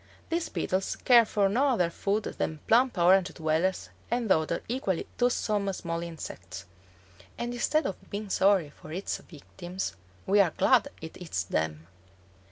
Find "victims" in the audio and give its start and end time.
9.19-9.95